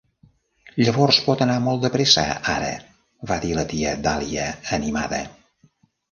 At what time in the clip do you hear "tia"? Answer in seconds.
3.73-3.91